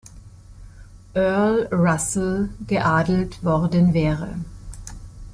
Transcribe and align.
Earl 1.15 1.67
Russell 1.67 2.49
geadelt 2.65 3.43
worden 3.43 3.93
wäre. 3.93 4.33